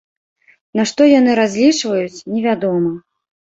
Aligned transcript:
На 0.79 0.85
што 0.91 1.01
яны 1.19 1.37
разлічваюць, 1.41 2.25
невядома. 2.33 2.91